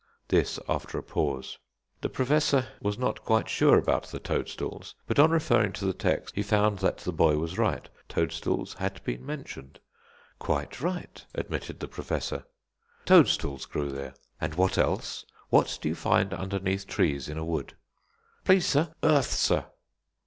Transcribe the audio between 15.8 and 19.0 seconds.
you find underneath trees in a wood?" "Please, sir,